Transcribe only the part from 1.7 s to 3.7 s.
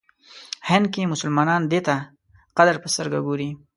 دی ته قدر په سترګه ګوري.